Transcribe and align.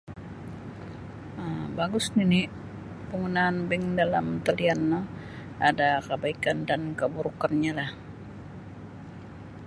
um 1.43 1.61
Bagus 1.77 2.05
nini 2.17 2.41
panggunaan 3.09 3.57
bank 3.69 3.85
dalam 3.99 4.25
talian 4.45 4.79
no 4.91 5.01
ada 5.69 5.89
kabaikan 6.07 6.57
dan 6.69 6.81
kaburukanyalah. 6.99 7.89